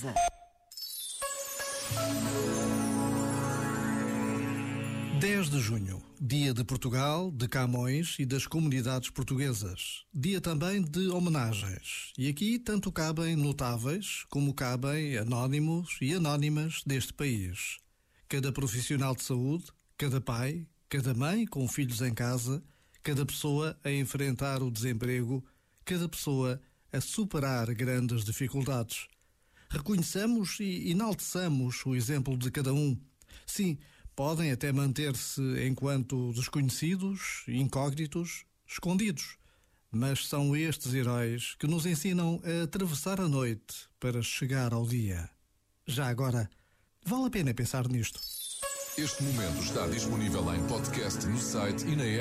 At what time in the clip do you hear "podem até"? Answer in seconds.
34.16-34.72